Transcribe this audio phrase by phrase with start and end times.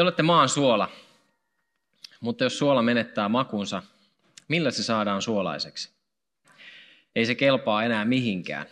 [0.00, 0.88] Te olette maan suola,
[2.20, 3.82] mutta jos suola menettää makunsa,
[4.48, 5.90] millä se saadaan suolaiseksi?
[7.14, 8.66] Ei se kelpaa enää mihinkään.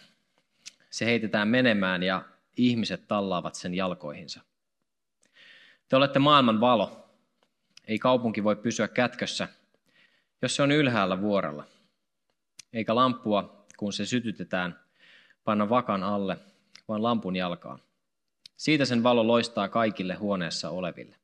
[0.91, 2.23] Se heitetään menemään ja
[2.57, 4.41] ihmiset tallaavat sen jalkoihinsa.
[5.89, 7.11] Te olette maailman valo.
[7.89, 9.49] Ei kaupunki voi pysyä kätkössä,
[10.43, 11.65] jos se on ylhäällä vuorella.
[12.73, 14.81] Eikä lampua, kun se sytytetään,
[15.45, 16.39] panna vakan alle,
[16.89, 17.88] vaan lampun jalkaan.
[18.59, 21.17] Siitä sen valo loistaa kaikille huoneessa oleville.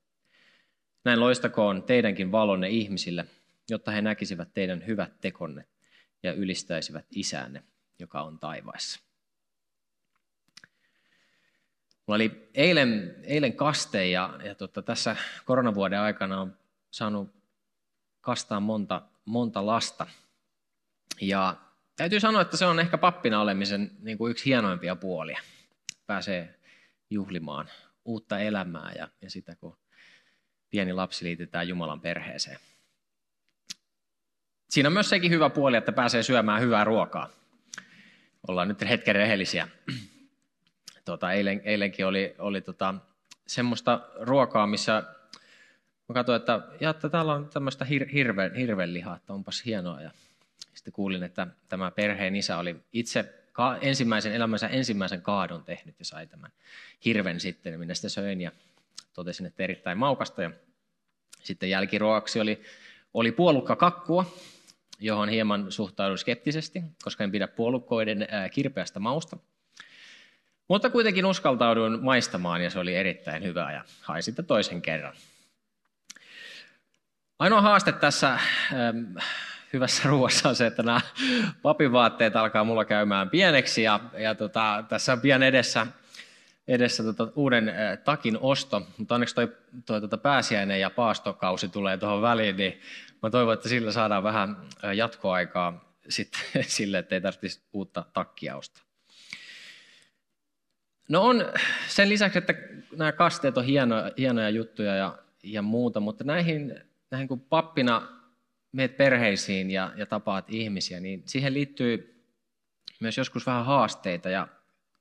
[1.05, 3.25] Näin loistakoon teidänkin valonne ihmisille,
[3.71, 5.65] jotta he näkisivät teidän hyvät tekonne
[6.23, 7.63] ja ylistäisivät isänne,
[7.99, 9.01] joka on taivaissa.
[12.07, 16.57] Mulla oli eilen, eilen kaste ja, ja tota, tässä koronavuoden aikana on
[16.91, 17.35] saanut
[18.21, 20.07] kastaa monta, monta lasta.
[21.21, 21.57] Ja
[21.97, 25.41] täytyy sanoa, että se on ehkä pappina olemisen niin kuin yksi hienoimpia puolia.
[26.07, 26.64] Pääsee
[27.15, 27.69] juhlimaan
[28.05, 29.77] uutta elämää ja, ja sitä, kun
[30.71, 32.59] pieni lapsi liitetään Jumalan perheeseen.
[34.71, 37.31] Siinä on myös sekin hyvä puoli, että pääsee syömään hyvää ruokaa.
[38.49, 39.69] Ollaan nyt hetken rehellisiä.
[41.05, 42.95] Tota, eilen, eilenkin oli, oli tota,
[43.47, 45.03] semmoista ruokaa, missä
[46.09, 50.01] mä katsoin, että, ja, että täällä on tämmöistä hir, hirven, hirvenlihaa, että onpas hienoa.
[50.01, 50.11] Ja
[50.75, 53.44] sitten kuulin, että tämä perheen isä oli itse
[53.81, 56.51] ensimmäisen elämänsä ensimmäisen kaadon tehnyt ja sai tämän
[57.05, 58.53] hirven sitten, minä sitä söin ja
[59.13, 60.43] totesin, että erittäin maukasta.
[60.43, 60.51] Ja
[61.43, 62.63] sitten jälkiruoaksi oli,
[63.15, 64.35] oli puolukka kakkua,
[65.01, 69.37] johon hieman suhtaudun skeptisesti, koska en pidä puolukkoiden kirpeästä mausta.
[70.69, 75.15] Mutta kuitenkin uskaltauduin maistamaan ja se oli erittäin hyvää ja hain sitten toisen kerran.
[77.39, 78.39] Ainoa haaste tässä
[79.75, 81.01] hyvässä ruoassa on se, että nämä
[81.63, 85.87] papivaatteet alkaa mulla käymään pieneksi ja, ja tota, tässä on pian edessä
[86.69, 87.73] edessä tota uuden
[88.05, 92.81] takin osto, mutta onneksi toi, toi tota pääsiäinen ja paastokausi tulee tuohon väliin, niin
[93.23, 98.57] mä toivon, että sillä saadaan vähän äh, jatkoaikaa sitten sille, että ei tarvitsisi uutta takkia
[98.57, 98.85] ostaa.
[101.09, 101.45] No on
[101.89, 102.55] sen lisäksi, että
[102.97, 106.81] nämä kasteet on hienoja, hienoja juttuja ja, ja muuta, mutta näihin,
[107.11, 108.09] näihin kun pappina
[108.75, 112.25] meet perheisiin ja, ja tapaat ihmisiä, niin siihen liittyy
[113.01, 114.49] myös joskus vähän haasteita ja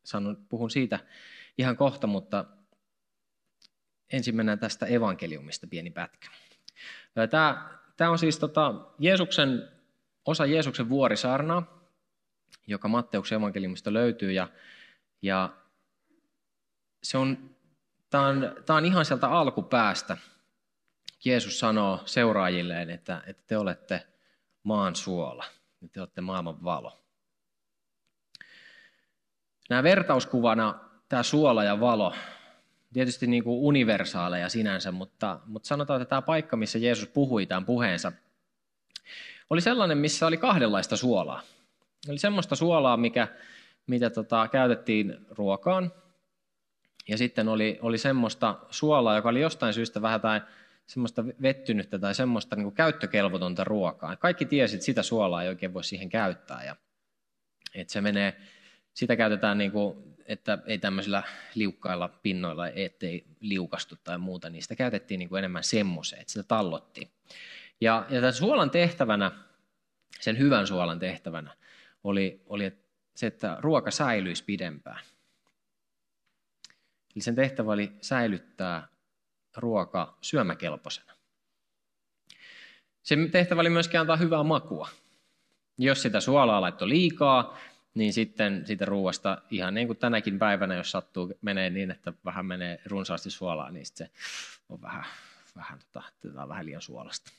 [0.04, 1.00] sanon, puhun siitä
[1.58, 2.46] ihan kohta, mutta
[4.14, 6.30] ensin mennään tästä evankeliumista pieni pätkä.
[7.30, 9.70] Tämä, tämä on siis tota Jeesuksen,
[10.26, 11.84] osa Jeesuksen vuorisaarnaa,
[12.68, 14.32] joka Matteuksen evankeliumista löytyy.
[14.32, 14.48] Ja,
[15.22, 15.50] ja
[17.04, 17.56] se on,
[18.10, 20.18] tämä, on, tämä on ihan sieltä alkupäästä.
[21.26, 24.08] Jeesus sanoo seuraajilleen, että, että te olette
[24.64, 25.46] maan suola
[25.82, 27.00] ja te olette maailman valo.
[29.70, 30.80] Nämä vertauskuvana
[31.10, 32.14] tämä suola ja valo,
[32.94, 37.66] tietysti niin kuin universaaleja sinänsä, mutta, mutta sanotaan, että tämä paikka, missä Jeesus puhui tämän
[37.66, 38.12] puheensa,
[39.50, 41.42] oli sellainen, missä oli kahdenlaista suolaa.
[42.10, 43.28] Oli semmoista suolaa, mikä,
[43.88, 45.92] mitä tota, käytettiin ruokaan,
[47.08, 50.42] ja sitten oli, oli semmoista suolaa, joka oli jostain syystä vähän tai
[50.86, 54.16] semmoista vettynyttä tai semmoista niin kuin käyttökelvotonta ruokaa.
[54.16, 56.64] Kaikki tiesi, että sitä suolaa ei oikein voi siihen käyttää.
[56.64, 56.76] Ja,
[57.76, 58.38] että se menee,
[58.94, 61.24] sitä käytetään niin kuin että ei tämmöisillä
[61.56, 66.44] liukkailla pinnoilla, ettei liukastu tai muuta, niin sitä käytettiin niin kuin enemmän semmoiseen, että sitä
[66.44, 67.12] tallottiin.
[67.82, 69.32] Ja, ja tämän suolan tehtävänä,
[70.20, 71.56] sen hyvän suolan tehtävänä,
[72.04, 72.72] oli, oli
[73.16, 75.00] se, että ruoka säilyisi pidempään.
[77.16, 78.88] Eli sen tehtävä oli säilyttää
[79.58, 81.14] ruoka syömäkelpoisena.
[83.04, 84.90] Sen tehtävä oli myöskin antaa hyvää makua.
[85.78, 87.58] Jos sitä suolaa laittoi liikaa,
[87.94, 92.46] niin sitten siitä ruoasta, ihan niin kuin tänäkin päivänä, jos sattuu menee niin, että vähän
[92.46, 94.10] menee runsaasti suolaa, niin se
[94.70, 95.06] on vähän,
[95.56, 96.04] vähän, tota,
[96.42, 97.32] on vähän liian suolasta.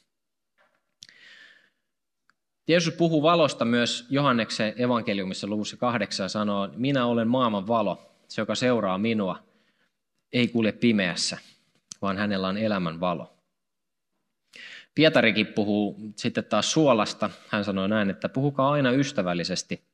[2.69, 8.55] Jeesus puhuu valosta myös Johanneksen evankeliumissa luvussa kahdeksan sanoo, minä olen maailman valo, se joka
[8.55, 9.43] seuraa minua,
[10.33, 11.39] ei kulje pimeässä,
[12.05, 13.39] vaan hänellä on elämän valo.
[14.95, 17.31] Pietarikin puhuu sitten taas suolasta.
[17.49, 19.85] Hän sanoi näin, että puhukaa aina ystävällisesti,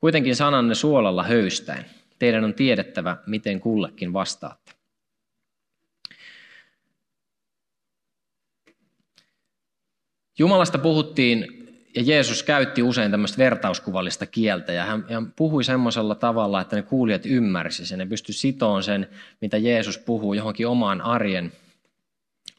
[0.00, 1.84] kuitenkin sananne suolalla höystäen.
[2.18, 4.72] Teidän on tiedettävä, miten kullekin vastaatte.
[10.38, 11.55] Jumalasta puhuttiin
[11.96, 16.82] ja Jeesus käytti usein tämmöistä vertauskuvallista kieltä ja hän, hän puhui semmoisella tavalla, että ne
[16.82, 17.98] kuulijat ymmärsivät sen.
[17.98, 19.08] Ne pystyi sitoon sen,
[19.40, 21.52] mitä Jeesus puhuu johonkin omaan arjen,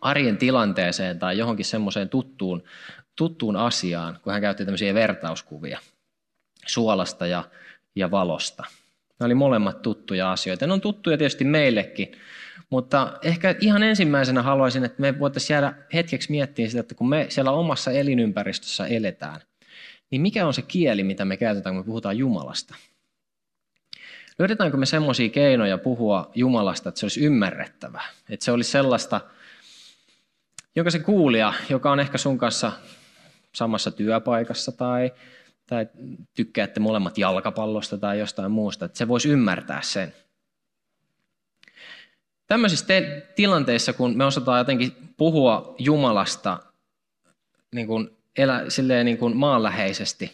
[0.01, 2.63] arjen tilanteeseen tai johonkin semmoiseen tuttuun,
[3.16, 5.80] tuttuun asiaan, kun hän käytti tämmöisiä vertauskuvia
[6.66, 7.44] suolasta ja,
[7.95, 8.63] ja valosta.
[9.19, 10.68] Ne oli molemmat tuttuja asioita.
[10.68, 12.12] Ne on tuttuja tietysti meillekin,
[12.69, 17.25] mutta ehkä ihan ensimmäisenä haluaisin, että me voitaisiin jäädä hetkeksi miettimään sitä, että kun me
[17.30, 19.42] siellä omassa elinympäristössä eletään,
[20.12, 22.75] niin mikä on se kieli, mitä me käytetään, kun me puhutaan Jumalasta?
[24.40, 28.08] Löydetäänkö me semmoisia keinoja puhua Jumalasta, että se olisi ymmärrettävää?
[28.30, 29.22] Että se olisi sellaista,
[30.75, 32.72] joka se kuulija, joka on ehkä sun kanssa
[33.56, 35.12] samassa työpaikassa tai,
[35.68, 35.88] tai
[36.36, 40.14] tykkäätte molemmat jalkapallosta tai jostain muusta, että se voisi ymmärtää sen–
[42.48, 46.60] Tämmöisissä te- tilanteissa, kun me osataan jotenkin puhua Jumalasta
[47.76, 50.32] niin kuin elä, silleen niin kuin maanläheisesti,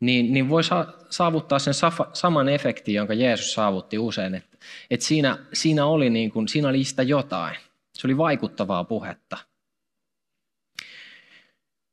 [0.00, 4.34] niin, niin voi sa- saavuttaa sen safa, saman efektin, jonka Jeesus saavutti usein.
[4.34, 4.56] Että,
[4.90, 7.56] että siinä, siinä, oli niin kuin, siinä oli sitä jotain.
[7.92, 9.36] Se oli vaikuttavaa puhetta.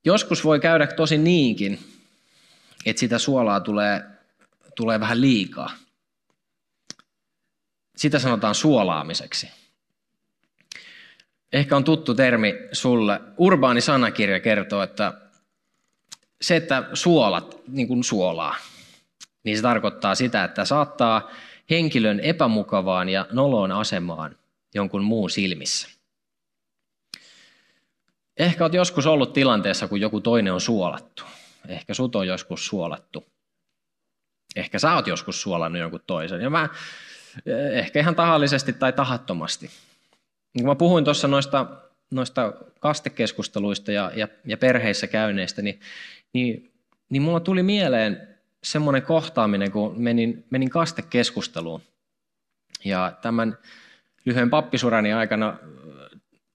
[0.05, 1.79] Joskus voi käydä tosi niinkin,
[2.85, 4.03] että sitä suolaa tulee,
[4.75, 5.71] tulee vähän liikaa.
[7.97, 9.49] Sitä sanotaan suolaamiseksi.
[11.53, 13.21] Ehkä on tuttu termi sulle.
[13.37, 15.13] Urbaani sanakirja kertoo, että
[16.41, 18.55] se, että suolat niin kuin suolaa,
[19.43, 21.31] niin se tarkoittaa sitä, että saattaa
[21.69, 24.35] henkilön epämukavaan ja noloon asemaan
[24.75, 25.87] jonkun muun silmissä.
[28.37, 31.23] Ehkä olet joskus ollut tilanteessa, kun joku toinen on suolattu.
[31.67, 33.25] Ehkä sut on joskus suolattu.
[34.55, 36.41] Ehkä sä oot joskus suolannut jonkun toisen.
[36.41, 36.69] Ja mä
[37.73, 39.69] ehkä ihan tahallisesti tai tahattomasti.
[40.57, 41.65] Kun mä puhuin tuossa noista,
[42.11, 45.79] noista kastekeskusteluista ja, ja, ja perheissä käyneistä, niin,
[46.33, 46.71] niin,
[47.09, 48.27] niin mulla tuli mieleen
[48.63, 51.81] semmoinen kohtaaminen, kun menin, menin kastekeskusteluun.
[52.85, 53.57] Ja tämän
[54.25, 55.57] lyhyen pappisurani aikana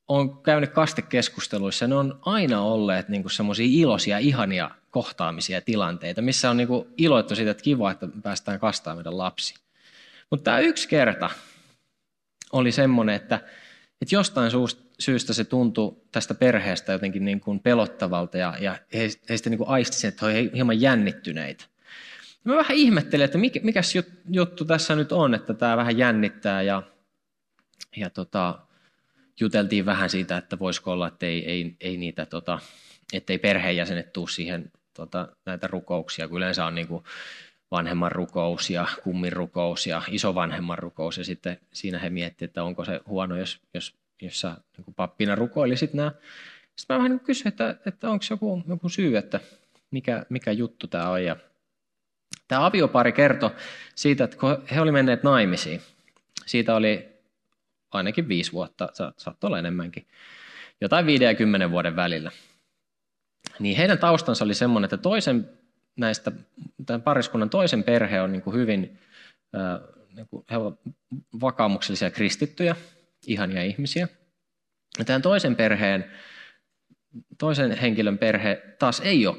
[0.08, 6.56] on käynyt kastekeskusteluissa, ne on aina olleet niin semmoisia iloisia, ihania kohtaamisia tilanteita, missä on
[6.56, 9.54] niin iloittu siitä, että kiva, että päästään kastaamaan meidän lapsi.
[10.30, 11.30] Mutta tämä yksi kerta
[12.52, 13.34] oli semmoinen, että,
[14.02, 14.50] että jostain
[14.98, 18.78] syystä se tuntui tästä perheestä jotenkin niin kuin pelottavalta ja, ja
[19.28, 21.64] heistä niin kuin aistisin, että he hieman jännittyneitä.
[22.44, 23.80] Ja mä vähän ihmettelin, että mikä, mikä
[24.30, 26.82] juttu tässä nyt on, että tämä vähän jännittää ja,
[27.96, 28.58] ja tota,
[29.40, 32.58] juteltiin vähän siitä, että voisiko olla, että ei, ei, ei niitä, tota,
[33.12, 37.04] ettei perheenjäsenet tule siihen tota, näitä rukouksia, kun yleensä on niin kuin
[37.70, 41.18] vanhemman rukous ja kummin rukous ja isovanhemman rukous.
[41.18, 45.34] Ja sitten siinä he miettivät, että onko se huono, jos, jos, jos sä niin pappina
[45.34, 46.12] rukoilisit nämä.
[46.76, 49.40] Sitten mä vähän niin kysyin, että, että onko joku, joku syy, että
[49.90, 51.24] mikä, mikä juttu tämä on.
[51.24, 51.36] Ja
[52.48, 53.50] tämä aviopari kertoi
[53.94, 55.80] siitä, että kun he olivat menneet naimisiin,
[56.46, 57.08] siitä oli
[57.90, 60.06] ainakin viisi vuotta, saattoi olla enemmänkin,
[60.80, 62.30] jotain 50 vuoden välillä.
[63.58, 65.50] Niin heidän taustansa oli semmoinen, että toisen
[65.96, 66.32] näistä,
[66.86, 68.98] tämän pariskunnan toisen perhe on niin kuin hyvin,
[70.14, 70.80] niin kuin he ovat
[71.40, 72.76] vakaumuksellisia kristittyjä,
[73.26, 74.08] ihania ihmisiä.
[74.98, 76.10] Ja tämän toisen perheen,
[77.38, 79.36] toisen henkilön perhe taas ei ole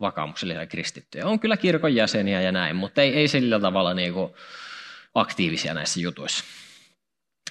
[0.00, 1.26] vakaumuksellisia kristittyjä.
[1.26, 4.32] On kyllä kirkon jäseniä ja näin, mutta ei, ei sillä tavalla niin kuin
[5.14, 6.44] aktiivisia näissä jutuissa.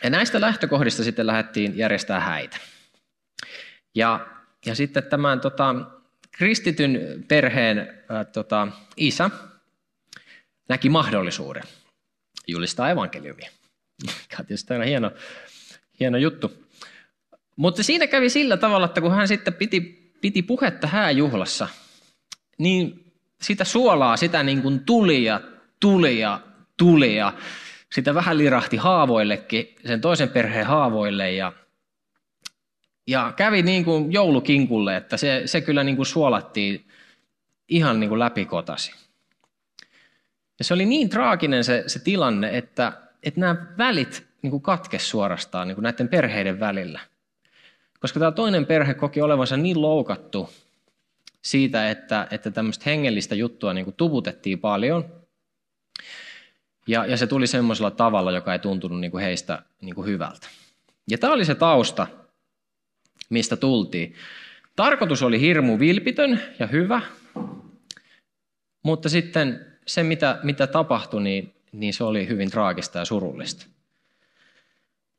[0.03, 2.57] Ja näistä lähtökohdista sitten lähdettiin järjestää häitä.
[3.95, 4.27] Ja,
[4.65, 5.75] ja sitten tämän tota,
[6.31, 9.29] kristityn perheen ää, tota, isä
[10.69, 11.63] näki mahdollisuuden
[12.47, 13.49] julistaa evankeliumia.
[14.37, 15.11] Tietysti on hieno,
[15.99, 16.67] hieno juttu.
[17.55, 21.67] Mutta siinä kävi sillä tavalla, että kun hän sitten piti, piti puhetta hääjuhlassa,
[22.57, 25.41] niin sitä suolaa, sitä niin kuin tuli ja
[25.79, 26.41] tuli ja
[26.77, 27.33] tuli ja
[27.91, 31.53] sitä vähän lirahti haavoillekin, sen toisen perheen haavoille ja
[33.07, 36.87] ja kävi niin kuin joulukinkulle, että se, se kyllä niin kuin suolattiin
[37.69, 38.93] ihan niin kuin läpikotasi.
[40.59, 42.93] Ja se oli niin traaginen se, se tilanne, että,
[43.23, 46.99] että nämä välit niin kuin katkesi suorastaan niin kuin näiden perheiden välillä.
[47.99, 50.49] Koska tämä toinen perhe koki olevansa niin loukattu
[51.41, 55.05] siitä, että, että tämmöistä hengellistä juttua niin kuin tuvutettiin paljon.
[56.87, 60.47] Ja, ja se tuli semmoisella tavalla, joka ei tuntunut niin kuin heistä niin kuin hyvältä.
[61.09, 62.07] Ja tämä oli se tausta,
[63.31, 64.15] mistä tultiin.
[64.75, 67.01] Tarkoitus oli hirmu vilpitön ja hyvä,
[68.83, 73.65] mutta sitten se, mitä, mitä tapahtui, niin, niin se oli hyvin traagista ja surullista.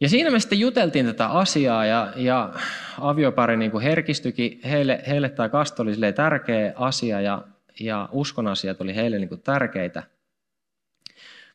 [0.01, 2.55] Ja siinä me sitten juteltiin tätä asiaa ja, ja
[3.01, 7.45] aviopari niin kuin herkistyikin, heille, heille tämä kasto oli tärkeä asia ja,
[7.81, 10.03] ja uskon asiat oli heille niin kuin tärkeitä.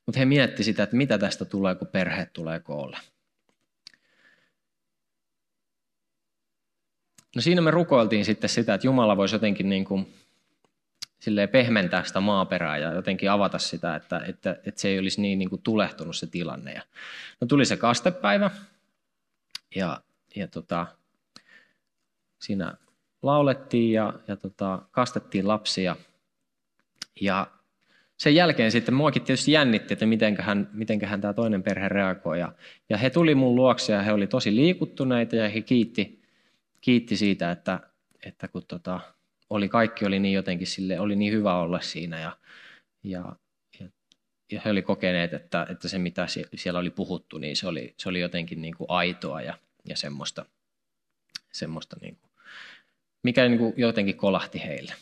[0.05, 2.97] Mutta he mietti sitä, että mitä tästä tulee, kun perhe tulee koolle.
[7.35, 10.13] No siinä me rukoiltiin sitten sitä, että Jumala voisi jotenkin niin kuin,
[11.51, 15.49] pehmentää sitä maaperää ja jotenkin avata sitä, että, että, että se ei olisi niin, niin
[15.49, 16.73] kuin tulehtunut se tilanne.
[16.73, 16.81] Ja,
[17.41, 18.51] no tuli se kastepäivä
[19.75, 20.01] ja,
[20.35, 20.87] ja tota,
[22.39, 22.77] siinä
[23.21, 25.95] laulettiin ja, ja tota, kastettiin lapsia.
[27.21, 27.47] Ja
[28.17, 32.39] sen jälkeen sitten muakin tietysti jännitti, että mitenköhän, mitenköhän tämä toinen perhe reagoi.
[32.39, 32.51] Ja,
[32.89, 36.16] ja he tuli mun luokse ja he oli tosi liikuttuneita ja he kiitti,
[36.81, 37.79] kiitti siitä, että,
[38.23, 38.99] että kun tota,
[39.49, 42.37] oli, kaikki oli niin jotenkin sille, oli niin hyvä olla siinä ja,
[43.03, 43.35] ja,
[43.79, 43.87] ja,
[44.51, 48.09] ja he oli kokeneet, että, että se mitä siellä oli puhuttu, niin se oli, se
[48.09, 50.45] oli jotenkin niin kuin aitoa ja, ja semmoista,
[51.51, 52.31] semmoista niin kuin,
[53.23, 54.93] mikä niin kuin jotenkin kolahti heille.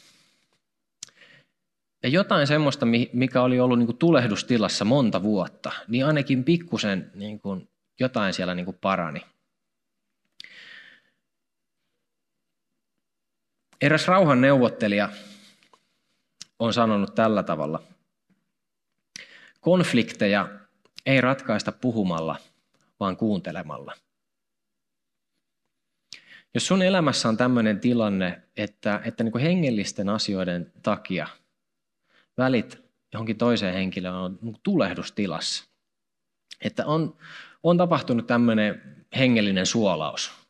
[2.04, 7.40] Ja jotain semmoista, mikä oli ollut niin kuin tulehdustilassa monta vuotta, niin ainakin pikkusen niin
[7.40, 9.22] kuin jotain siellä niin kuin parani.
[13.82, 15.10] Eräs rauhan neuvottelija
[16.60, 17.84] on sanonut tällä tavalla.
[19.62, 20.50] Konflikteja
[21.06, 22.36] ei ratkaista puhumalla,
[23.00, 23.94] vaan kuuntelemalla.
[26.54, 31.28] Jos sun elämässä on tämmöinen tilanne, että, että niin kuin hengellisten asioiden takia
[32.38, 35.66] välit johonkin toiseen henkilöön on niin tulehdustilassa,
[36.62, 37.18] että on,
[37.64, 38.82] on tapahtunut tämmöinen
[39.18, 40.45] hengellinen suolaus,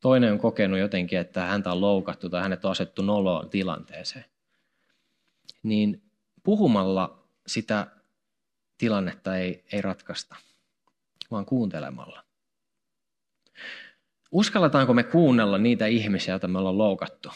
[0.00, 4.24] toinen on kokenut jotenkin, että häntä on loukattu tai hänet on asettu noloon tilanteeseen,
[5.62, 6.02] niin
[6.42, 7.86] puhumalla sitä
[8.78, 10.36] tilannetta ei, ei ratkaista,
[11.30, 12.24] vaan kuuntelemalla.
[14.32, 17.28] Uskalletaanko me kuunnella niitä ihmisiä, joita me ollaan loukattu?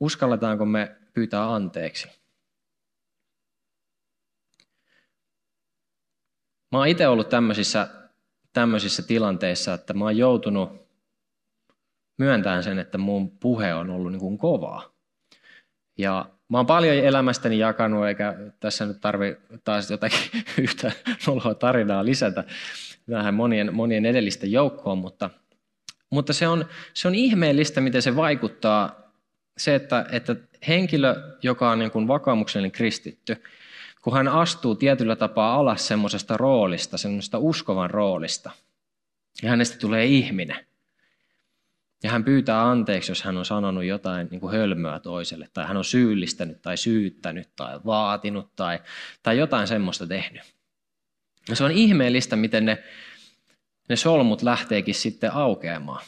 [0.00, 2.08] Uskalletaanko me pyytää anteeksi?
[6.72, 8.03] Mä oon itse ollut tämmöisissä
[8.54, 10.70] tämmöisissä tilanteissa, että mä oon joutunut
[12.18, 14.94] myöntämään sen, että mun puhe on ollut niin kuin kovaa.
[15.98, 20.18] Ja mä oon paljon elämästäni jakanut, eikä tässä nyt tarvi taas jotakin
[20.62, 20.92] yhtä
[21.26, 22.44] noloa tarinaa lisätä
[23.10, 25.30] vähän monien, monien edellisten joukkoon, mutta,
[26.10, 29.04] mutta se, on, se on ihmeellistä, miten se vaikuttaa
[29.56, 30.36] se, että, että
[30.68, 33.42] henkilö, joka on niin kuin vakaumuksellinen kristitty,
[34.04, 38.50] kun hän astuu tietyllä tapaa alas semmoisesta roolista, semmoisesta uskovan roolista,
[39.42, 40.66] ja hänestä tulee ihminen.
[42.02, 45.76] Ja hän pyytää anteeksi, jos hän on sanonut jotain niin kuin hölmöä toiselle, tai hän
[45.76, 48.78] on syyllistänyt tai syyttänyt tai vaatinut tai,
[49.22, 50.42] tai jotain semmoista tehnyt.
[51.48, 52.84] Ja se on ihmeellistä, miten ne,
[53.88, 56.04] ne solmut lähteekin sitten aukeamaan.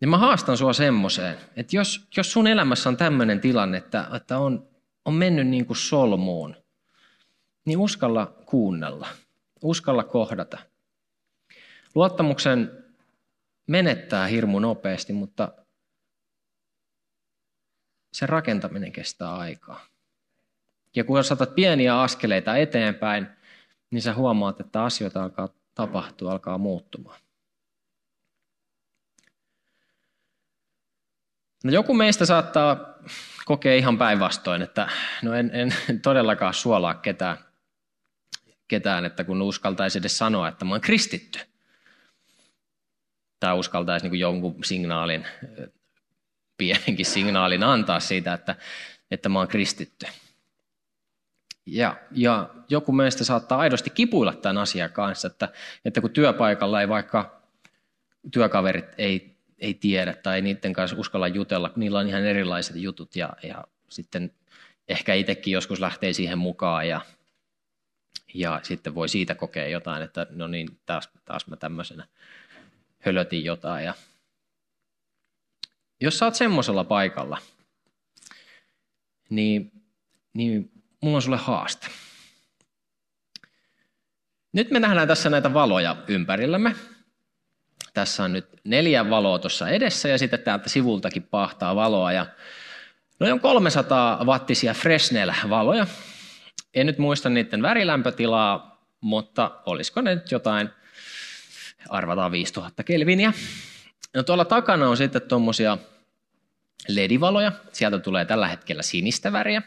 [0.00, 4.38] Ja mä haastan sua semmoiseen, että jos, jos sun elämässä on tämmöinen tilanne, että, että
[4.38, 4.71] on,
[5.04, 6.56] on mennyt niin kuin solmuun,
[7.64, 9.08] niin uskalla kuunnella,
[9.62, 10.58] uskalla kohdata.
[11.94, 12.84] Luottamuksen
[13.66, 15.52] menettää hirmu nopeasti, mutta
[18.12, 19.80] sen rakentaminen kestää aikaa.
[20.96, 23.26] Ja kun saatat pieniä askeleita eteenpäin,
[23.90, 27.20] niin sä huomaat, että asioita alkaa tapahtua, alkaa muuttumaan.
[31.64, 32.94] No joku meistä saattaa
[33.44, 34.88] kokea ihan päinvastoin, että
[35.22, 37.38] no en, en todellakaan suolaa ketään,
[38.68, 41.38] ketään, että kun uskaltaisi edes sanoa, että mä oon kristitty.
[43.40, 45.26] Tai uskaltaisi niin jonkun signaalin,
[46.56, 48.56] pienenkin signaalin antaa siitä, että,
[49.10, 50.06] että mä oon kristitty.
[51.66, 55.48] Ja, ja joku meistä saattaa aidosti kipuilla tämän asian kanssa, että,
[55.84, 57.42] että kun työpaikalla ei vaikka
[58.32, 59.31] työkaverit ei
[59.62, 61.72] ei tiedä tai niiden kanssa uskalla jutella.
[61.76, 64.32] Niillä on ihan erilaiset jutut ja, ja sitten
[64.88, 67.00] ehkä itsekin joskus lähtee siihen mukaan ja,
[68.34, 72.06] ja sitten voi siitä kokea jotain, että no niin, taas, taas mä tämmöisenä
[72.98, 73.84] hölötin jotain.
[73.84, 73.94] Ja
[76.00, 77.38] jos sä oot semmoisella paikalla,
[79.30, 79.72] niin,
[80.34, 81.86] niin mulla on sulle haaste.
[84.52, 86.74] Nyt me nähdään tässä näitä valoja ympärillämme.
[87.92, 92.12] Tässä on nyt neljä valoa tuossa edessä ja sitten täältä sivultakin pahtaa valoa.
[92.12, 92.26] Ja
[93.20, 95.86] noin on 300 wattisia Fresnel-valoja.
[96.74, 100.68] En nyt muista niiden värilämpötilaa, mutta olisiko ne nyt jotain,
[101.88, 103.32] arvataan 5000 kelviniä.
[104.14, 105.78] No tuolla takana on sitten tuommoisia
[106.88, 107.52] ledivaloja.
[107.72, 109.62] Sieltä tulee tällä hetkellä sinistä väriä.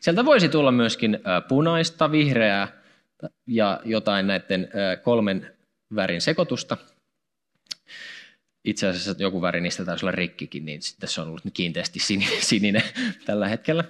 [0.00, 2.68] Sieltä voisi tulla myöskin punaista, vihreää
[3.46, 4.68] ja jotain näiden
[5.02, 5.56] kolmen
[5.94, 6.76] värin sekoitusta.
[8.64, 11.98] Itse asiassa joku väri niistä taisi olla rikkikin, niin sitten se on ollut kiinteästi
[12.40, 12.82] sininen
[13.26, 13.84] tällä hetkellä.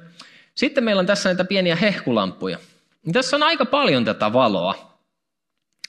[0.54, 2.58] Sitten meillä on tässä näitä pieniä hehkulampuja.
[3.12, 4.98] Tässä on aika paljon tätä valoa.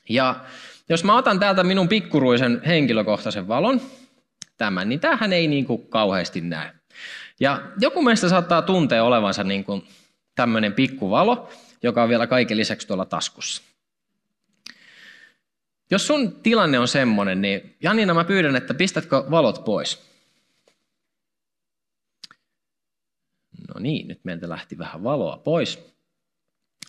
[0.10, 0.36] Ja
[0.90, 3.82] jos mä otan täältä minun pikkuruisen henkilökohtaisen valon,
[4.58, 6.70] tämän, niin tämähän ei niin kuin kauheasti näy.
[7.40, 9.88] Ja joku meistä saattaa tuntea olevansa niin kuin
[10.36, 11.50] tämmöinen pikkuvalo,
[11.84, 13.69] joka on vielä kaiken lisäksi tuolla taskussa.
[15.92, 20.10] Jos sun tilanne on semmoinen, niin Janina mä pyydän, että pistätkö valot pois.
[23.68, 25.80] No niin, nyt meiltä lähti vähän valoa pois.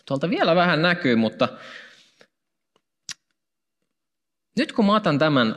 [0.06, 1.48] Tuolta vielä vähän näkyy, mutta
[4.56, 5.56] nyt kun mä otan tämän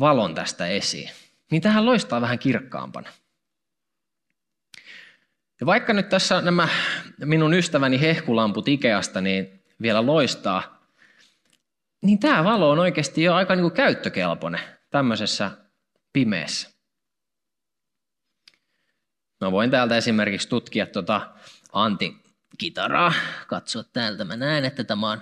[0.00, 1.10] valon tästä esiin,
[1.50, 3.12] niin tähän loistaa vähän kirkkaampana.
[5.60, 6.68] Ja vaikka nyt tässä nämä
[7.24, 10.73] minun ystäväni hehkulamput Ikeasta niin vielä loistaa,
[12.04, 15.50] niin tämä valo on oikeasti jo aika niin kuin käyttökelpoinen tämmöisessä
[16.12, 16.70] pimeässä.
[19.40, 21.30] Mä voin täältä esimerkiksi tutkia tuota
[21.72, 22.22] Antin
[22.58, 23.12] kitaraa.
[23.46, 24.24] Katsoa täältä.
[24.24, 25.20] Mä näen, että tämä on,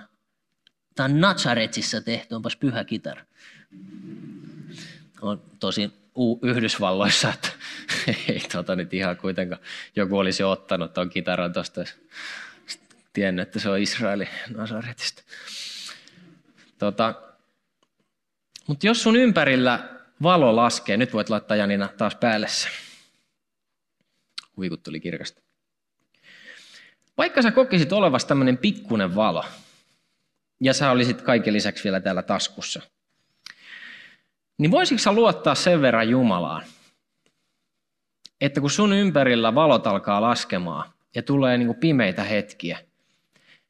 [0.95, 2.35] tämä on Nazaretsissa tehty.
[2.35, 3.25] Onpas pyhä kitara.
[5.21, 5.91] On tosi
[6.41, 7.49] Yhdysvalloissa, että
[8.29, 9.61] ei tota nyt ihan kuitenkaan
[9.95, 11.83] joku olisi ottanut tuon kitaran tuosta
[13.13, 15.23] tiennyt, että se on Israelin Nazaretista.
[16.83, 17.13] Tota,
[18.67, 19.89] mutta jos sun ympärillä
[20.23, 22.67] valo laskee, nyt voit laittaa Janina taas päälle se.
[24.57, 25.41] Huikut tuli kirkasta.
[27.17, 29.45] Vaikka sä kokisit olevasi tämmöinen pikkunen valo,
[30.61, 32.81] ja sä olisit kaiken lisäksi vielä täällä taskussa,
[34.57, 36.63] niin voisitko sä luottaa sen verran Jumalaan,
[38.41, 42.79] että kun sun ympärillä valot alkaa laskemaan ja tulee niin kuin pimeitä hetkiä,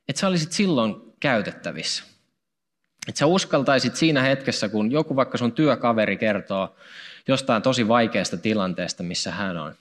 [0.08, 2.12] että sä olisit silloin käytettävissä.
[3.07, 6.75] Että sä uskaltaisit siinä hetkessä, kun joku vaikka sun työkaveri kertoo
[7.28, 9.75] jostain tosi vaikeasta tilanteesta, missä hän on,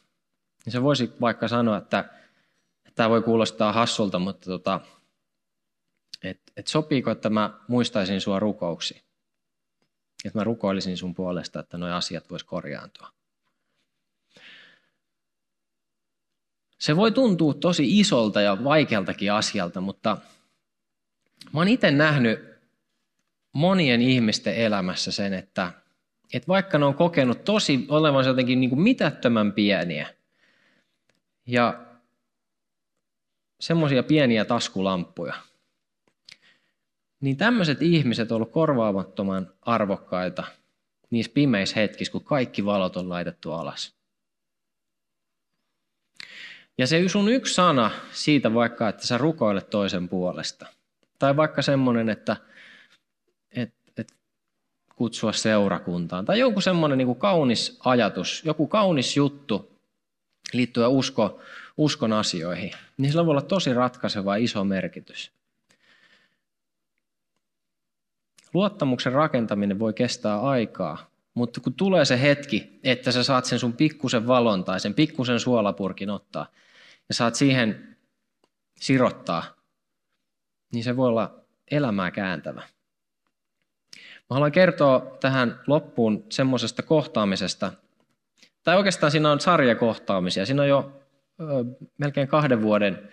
[0.64, 4.80] niin se voisi vaikka sanoa, että, että tämä voi kuulostaa hassulta, mutta tota,
[6.22, 9.02] että et sopiiko, että mä muistaisin sua rukouksi.
[10.24, 13.08] Että mä rukoilisin sun puolesta, että nuo asiat vois korjaantua.
[16.78, 20.16] Se voi tuntua tosi isolta ja vaikealtakin asialta, mutta
[21.52, 22.51] mä oon itse nähnyt
[23.52, 25.72] monien ihmisten elämässä sen, että,
[26.34, 30.08] että vaikka ne on kokenut tosi olevansa jotenkin niin kuin mitättömän pieniä
[31.46, 31.86] ja
[33.60, 35.34] semmoisia pieniä taskulamppuja,
[37.20, 40.44] niin tämmöiset ihmiset on ollut korvaamattoman arvokkaita
[41.10, 43.94] niissä pimeissä hetkissä, kun kaikki valot on laitettu alas.
[46.78, 50.66] Ja se sun yksi sana siitä vaikka, että sä rukoilet toisen puolesta.
[51.18, 52.51] Tai vaikka semmoinen, että et, et
[54.96, 56.24] kutsua seurakuntaan.
[56.24, 59.78] Tai joku semmoinen niin kaunis ajatus, joku kaunis juttu
[60.52, 61.40] liittyen usko,
[61.76, 62.70] uskon asioihin.
[62.96, 65.32] Niin sillä voi olla tosi ratkaiseva iso merkitys.
[68.54, 73.72] Luottamuksen rakentaminen voi kestää aikaa, mutta kun tulee se hetki, että sä saat sen sun
[73.72, 76.46] pikkusen valon tai sen pikkusen suolapurkin ottaa
[77.08, 77.96] ja saat siihen
[78.80, 79.44] sirottaa,
[80.72, 82.62] niin se voi olla elämää kääntävä.
[84.32, 87.72] Mä haluan kertoa tähän loppuun semmoisesta kohtaamisesta,
[88.62, 90.46] tai oikeastaan siinä on sarjakohtaamisia.
[90.46, 91.02] Siinä on jo
[91.40, 91.44] ö,
[91.98, 93.08] melkein kahden vuoden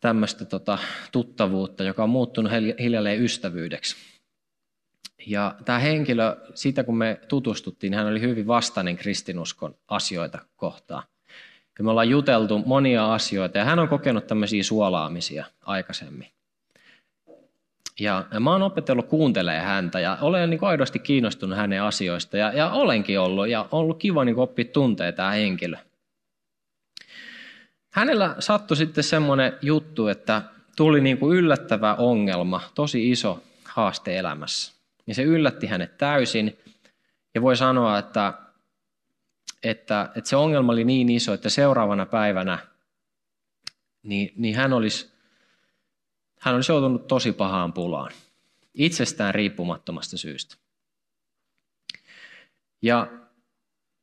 [0.00, 0.78] tämmöistä tota,
[1.12, 3.96] tuttavuutta, joka on muuttunut hiljalleen ystävyydeksi.
[5.26, 11.02] Ja tämä henkilö, siitä kun me tutustuttiin, hän oli hyvin vastainen kristinuskon asioita kohtaan.
[11.78, 16.34] Ja me ollaan juteltu monia asioita ja hän on kokenut tämmöisiä suolaamisia aikaisemmin.
[18.00, 22.70] Ja, mä oon opetellut kuuntelee häntä ja olen niin aidosti kiinnostunut hänen asioista ja, ja
[22.70, 25.76] olenkin ollut ja on ollut kiva niin oppia tuntee tämä henkilö.
[27.94, 30.42] Hänellä sattui sitten semmoinen juttu, että
[30.76, 34.72] tuli niin kuin yllättävä ongelma, tosi iso haaste elämässä.
[35.06, 36.58] Ja se yllätti hänet täysin.
[37.34, 38.32] Ja voi sanoa, että,
[39.62, 42.58] että, että se ongelma oli niin iso, että seuraavana päivänä
[44.02, 45.13] niin, niin hän, olisi,
[46.44, 48.12] hän olisi joutunut tosi pahaan pulaan.
[48.74, 50.56] Itsestään riippumattomasta syystä.
[52.82, 53.06] Ja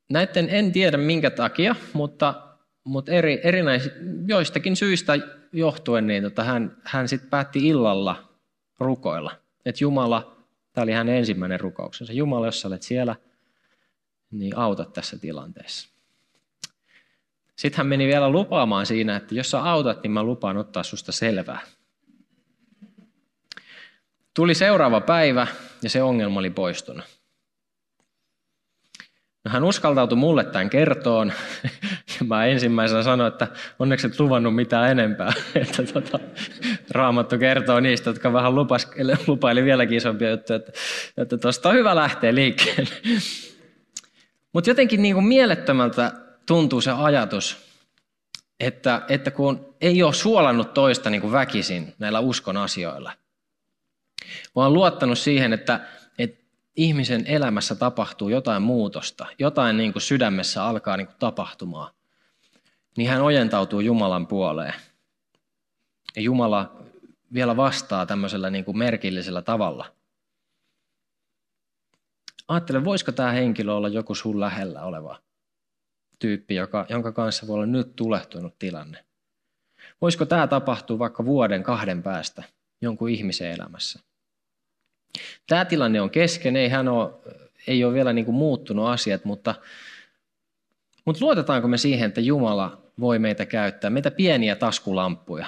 [0.10, 2.48] näiden en tiedä minkä takia, mutta
[2.84, 3.90] mutta eri, erinäis,
[4.28, 5.14] joistakin syistä
[5.54, 8.30] johtuen niin tota, hän, hän sitten päätti illalla
[8.80, 9.32] rukoilla.
[9.66, 10.36] Että Jumala,
[10.74, 13.16] tämä oli hänen ensimmäinen rukouksensa, Jumala, jos sä olet siellä,
[14.32, 15.90] niin auta tässä tilanteessa.
[17.56, 21.12] Sitten hän meni vielä lupaamaan siinä, että jos sä autat, niin mä lupaan ottaa susta
[21.12, 21.62] selvää.
[24.34, 25.48] Tuli seuraava päivä
[25.84, 27.06] ja se ongelma oli poistunut.
[29.46, 31.34] No hän uskaltautui mulle tämän kertoon.
[32.20, 33.48] Ja mä ensimmäisenä sanoin, että
[33.80, 35.34] onneksi et luvannut mitään enempää.
[35.56, 36.20] Että tota,
[36.90, 38.88] raamattu kertoo niistä, jotka vähän lupas,
[39.28, 40.60] lupaili vieläkin isompia juttuja,
[41.18, 42.90] että, tuosta on hyvä lähteä liikkeelle.
[44.54, 46.12] Mutta jotenkin niin kuin mielettömältä
[46.46, 47.58] tuntuu se ajatus,
[48.60, 53.12] että, että kun ei ole suolannut toista niin kuin väkisin näillä uskon asioilla,
[54.56, 55.80] vaan luottanut siihen, että,
[56.18, 61.94] että ihmisen elämässä tapahtuu jotain muutosta, jotain niin kuin sydämessä alkaa niin kuin tapahtumaan,
[62.98, 64.74] niin hän ojentautuu Jumalan puoleen.
[66.16, 66.76] Ja Jumala
[67.34, 69.86] vielä vastaa tämmöisellä niin kuin merkillisellä tavalla.
[72.48, 75.22] Ajattele, voisiko tämä henkilö olla joku sun lähellä oleva
[76.20, 79.06] tyyppi, joka, jonka kanssa voi olla nyt tulehtunut tilanne?
[80.02, 82.44] Voisiko tämä tapahtua vaikka vuoden kahden päästä
[82.82, 84.00] jonkun ihmisen elämässä?
[85.48, 87.14] Tämä tilanne on kesken, ei, hän ole,
[87.68, 89.56] ei ole vielä niin kuin muuttunut asiat, mutta,
[91.06, 95.46] mutta luotetaanko me siihen, että Jumala voi meitä käyttää, meitä pieniä taskulamppuja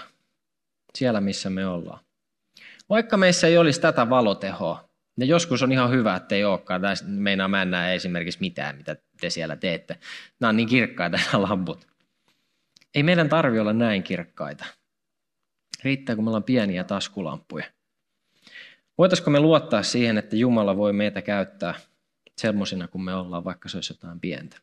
[0.96, 2.00] siellä, missä me ollaan.
[2.90, 6.82] Vaikka meissä ei olisi tätä valotehoa, ja joskus on ihan hyvä, että ei olekaan.
[7.06, 10.00] Meinaa mä en näe esimerkiksi mitään, mitä te siellä teette.
[10.40, 11.88] Nämä on niin kirkkaita nämä lamput.
[12.96, 14.66] Ei meidän tarvi olla näin kirkkaita.
[15.84, 17.66] Riittää, kun meillä on pieniä taskulamppuja.
[18.98, 21.76] Voitaisiko me luottaa siihen, että Jumala voi meitä käyttää
[22.38, 24.58] semmoisina kuin me ollaan, vaikka se olisi jotain pientä?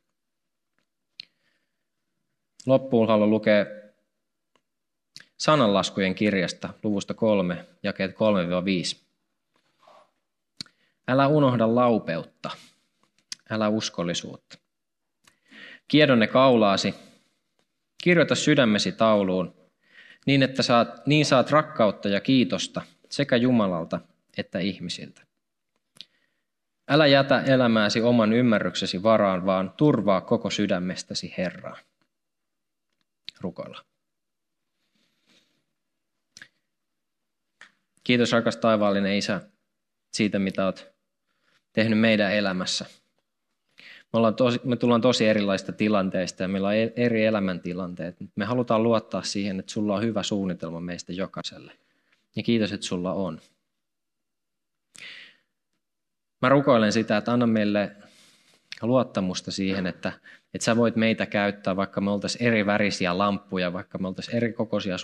[2.66, 3.66] Loppuun haluan lukea
[5.36, 8.14] sananlaskujen kirjasta luvusta 3, jakeet 3-5.
[11.08, 12.50] Älä unohda laupeutta,
[13.50, 14.58] älä uskollisuutta.
[15.88, 16.94] Kiedonne kaulaasi,
[18.02, 19.54] kirjoita sydämesi tauluun,
[20.26, 24.00] niin että saat, niin saat rakkautta ja kiitosta sekä Jumalalta
[24.40, 25.22] että ihmisiltä.
[26.88, 31.78] Älä jätä elämääsi oman ymmärryksesi varaan, vaan turvaa koko sydämestäsi Herraan.
[33.40, 33.84] Rukoilla.
[38.04, 39.40] Kiitos rakas taivaallinen Isä
[40.12, 40.92] siitä, mitä olet
[41.72, 42.86] tehnyt meidän elämässä.
[44.12, 48.16] Me, ollaan tosi, me tullaan tosi erilaisista tilanteista ja meillä on e-, eri elämäntilanteet.
[48.36, 51.72] Me halutaan luottaa siihen, että sulla on hyvä suunnitelma meistä jokaiselle.
[52.36, 53.40] Ja kiitos, että sulla on.
[56.40, 57.96] Mä rukoilen sitä, että anna meille
[58.82, 60.12] luottamusta siihen, että,
[60.54, 64.52] että sä voit meitä käyttää, vaikka me oltaisiin eri värisiä lamppuja, vaikka me oltaisiin eri
[64.52, 64.96] kokoisia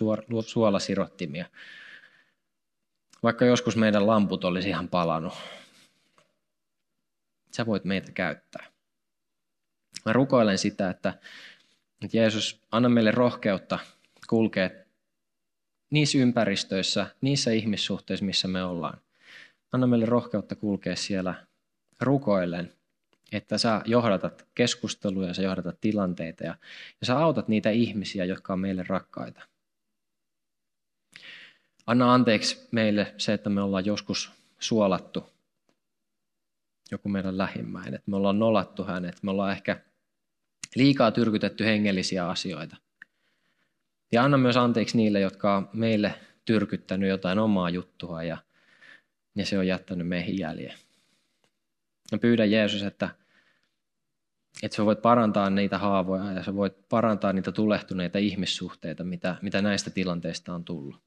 [0.46, 1.46] suolasirottimia.
[3.22, 5.34] Vaikka joskus meidän lamput olisi ihan palanut.
[7.56, 8.66] Sä voit meitä käyttää.
[10.04, 11.14] Mä rukoilen sitä, että,
[12.04, 13.78] että Jeesus, anna meille rohkeutta
[14.28, 14.70] kulkea
[15.90, 19.00] niissä ympäristöissä, niissä ihmissuhteissa, missä me ollaan.
[19.72, 21.46] Anna meille rohkeutta kulkea siellä
[22.00, 22.72] rukoillen,
[23.32, 26.54] että sä johdatat keskusteluja, sä johdatat tilanteita ja,
[27.00, 29.42] ja sä autat niitä ihmisiä, jotka on meille rakkaita.
[31.86, 35.36] Anna anteeksi meille se, että me ollaan joskus suolattu
[36.90, 39.80] joku meidän lähimmäinen, että me ollaan nolattu hänet, me ollaan ehkä
[40.74, 42.76] liikaa tyrkytetty hengellisiä asioita.
[44.12, 48.38] Ja anna myös anteeksi niille, jotka on meille tyrkyttänyt jotain omaa juttua ja,
[49.36, 50.74] ja se on jättänyt meihin jäljen.
[52.12, 53.10] Mä pyydän Jeesus, että,
[54.62, 59.62] että sä voit parantaa niitä haavoja ja sä voit parantaa niitä tulehtuneita ihmissuhteita, mitä, mitä
[59.62, 61.06] näistä tilanteista on tullut.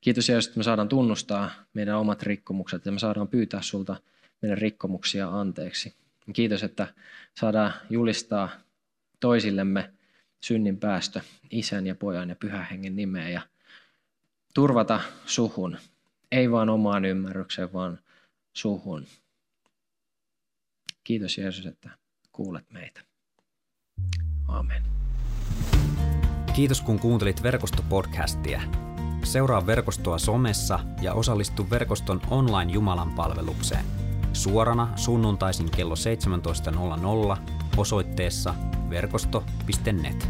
[0.00, 3.96] Kiitos Jeesus, että me saadaan tunnustaa meidän omat rikkomukset ja me saadaan pyytää sulta
[4.42, 5.94] meidän rikkomuksia anteeksi.
[6.32, 6.94] Kiitos, että
[7.40, 8.50] saadaan julistaa
[9.20, 9.92] toisillemme
[10.40, 13.40] synnin päästö isän ja pojan ja pyhän hengen nimeen ja
[14.54, 15.78] turvata suhun,
[16.32, 17.98] ei vaan omaan ymmärrykseen, vaan
[18.52, 19.06] suhun.
[21.04, 21.90] Kiitos Jeesus, että
[22.32, 23.00] kuulet meitä.
[24.48, 24.82] Amen.
[26.54, 28.62] Kiitos kun kuuntelit verkostopodcastia.
[29.24, 33.84] Seuraa verkostoa somessa ja osallistu verkoston online Jumalan palvelukseen.
[34.32, 35.94] Suorana sunnuntaisin kello
[37.36, 38.54] 17.00 osoitteessa
[38.90, 40.28] verkosto.net.